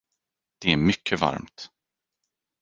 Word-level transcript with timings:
Det 0.59 0.71
är 0.71 0.77
mycket 0.77 1.19
varmt. 1.21 1.71